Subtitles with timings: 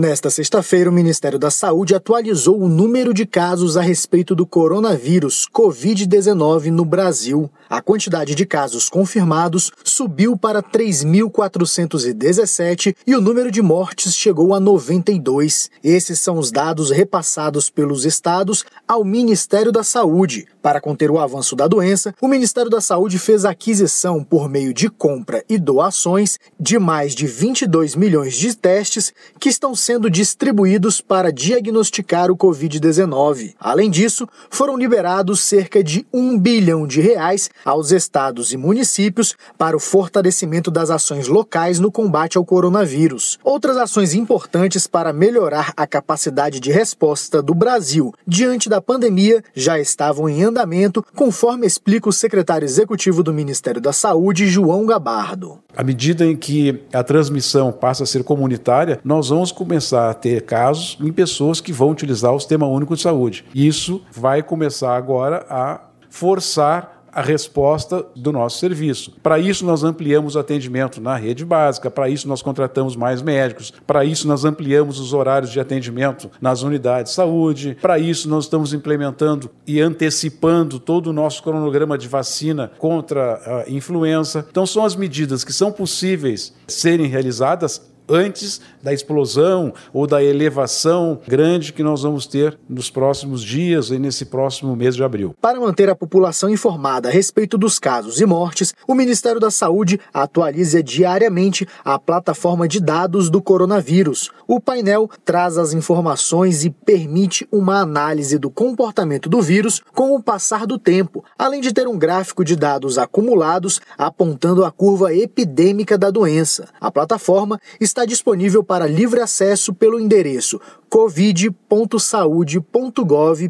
[0.00, 5.46] Nesta sexta-feira, o Ministério da Saúde atualizou o número de casos a respeito do coronavírus
[5.54, 7.50] Covid-19 no Brasil.
[7.68, 14.58] A quantidade de casos confirmados subiu para 3.417 e o número de mortes chegou a
[14.60, 15.68] 92.
[15.84, 20.46] Esses são os dados repassados pelos estados ao Ministério da Saúde.
[20.62, 24.88] Para conter o avanço da doença, o Ministério da Saúde fez aquisição por meio de
[24.88, 31.00] compra e doações de mais de 22 milhões de testes que estão sendo sendo distribuídos
[31.00, 33.54] para diagnosticar o Covid-19.
[33.58, 39.76] Além disso, foram liberados cerca de um bilhão de reais aos estados e municípios para
[39.76, 43.36] o fortalecimento das ações locais no combate ao coronavírus.
[43.42, 49.76] Outras ações importantes para melhorar a capacidade de resposta do Brasil diante da pandemia já
[49.80, 55.58] estavam em andamento, conforme explica o secretário executivo do Ministério da Saúde, João Gabardo.
[55.76, 60.14] À medida em que a transmissão passa a ser comunitária, nós vamos começar começar a
[60.14, 63.46] ter casos em pessoas que vão utilizar o Sistema Único de Saúde.
[63.54, 69.16] Isso vai começar agora a forçar a resposta do nosso serviço.
[69.22, 73.72] Para isso, nós ampliamos o atendimento na rede básica, para isso, nós contratamos mais médicos,
[73.86, 78.44] para isso, nós ampliamos os horários de atendimento nas unidades de saúde, para isso, nós
[78.44, 84.46] estamos implementando e antecipando todo o nosso cronograma de vacina contra a influenza.
[84.50, 91.20] Então, são as medidas que são possíveis serem realizadas antes da explosão ou da elevação
[91.26, 95.34] grande que nós vamos ter nos próximos dias e nesse próximo mês de abril.
[95.40, 100.00] Para manter a população informada a respeito dos casos e mortes, o Ministério da Saúde
[100.12, 104.30] atualiza diariamente a plataforma de dados do coronavírus.
[104.48, 110.22] O painel traz as informações e permite uma análise do comportamento do vírus com o
[110.22, 115.96] passar do tempo, além de ter um gráfico de dados acumulados apontando a curva epidêmica
[115.98, 116.68] da doença.
[116.80, 123.44] A plataforma está está disponível para livre acesso pelo endereço covid.saude.gov.br.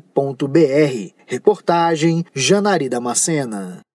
[1.26, 3.89] Reportagem Janari Macena.